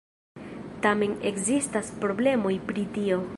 [0.85, 3.23] Tamen ekzistas problemoj pri tio.